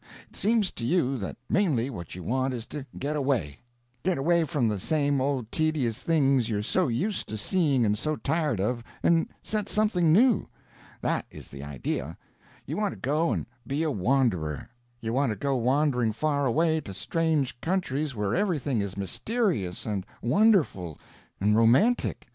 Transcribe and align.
It 0.31 0.35
seems 0.35 0.71
to 0.71 0.83
you 0.83 1.15
that 1.19 1.37
mainly 1.47 1.91
what 1.91 2.15
you 2.15 2.23
want 2.23 2.55
is 2.55 2.65
to 2.73 2.87
get 2.97 3.15
away; 3.15 3.59
get 4.01 4.17
away 4.17 4.45
from 4.45 4.67
the 4.67 4.79
same 4.79 5.21
old 5.21 5.51
tedious 5.51 6.01
things 6.01 6.49
you're 6.49 6.63
so 6.63 6.87
used 6.87 7.29
to 7.29 7.37
seeing 7.37 7.85
and 7.85 7.95
so 7.95 8.15
tired 8.15 8.59
of, 8.59 8.83
and 9.03 9.29
set 9.43 9.69
something 9.69 10.11
new. 10.11 10.47
That 11.01 11.27
is 11.29 11.49
the 11.49 11.61
idea; 11.63 12.17
you 12.65 12.77
want 12.77 12.93
to 12.95 12.99
go 12.99 13.31
and 13.31 13.45
be 13.67 13.83
a 13.83 13.91
wanderer; 13.91 14.69
you 15.01 15.13
want 15.13 15.33
to 15.33 15.35
go 15.35 15.55
wandering 15.55 16.13
far 16.13 16.47
away 16.47 16.81
to 16.81 16.95
strange 16.95 17.61
countries 17.61 18.15
where 18.15 18.33
everything 18.33 18.81
is 18.81 18.97
mysterious 18.97 19.85
and 19.85 20.03
wonderful 20.23 20.97
and 21.39 21.55
romantic. 21.55 22.27